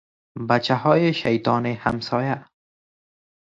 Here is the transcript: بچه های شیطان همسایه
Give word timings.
بچه 0.49 0.75
های 0.75 1.13
شیطان 1.13 1.65
همسایه 1.65 2.45